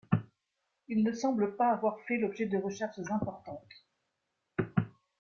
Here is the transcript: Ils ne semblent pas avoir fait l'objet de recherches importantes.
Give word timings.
Ils 0.87 1.03
ne 1.03 1.11
semblent 1.13 1.55
pas 1.57 1.69
avoir 1.71 1.99
fait 2.07 2.17
l'objet 2.17 2.47
de 2.47 2.57
recherches 2.57 2.99
importantes. 3.11 3.85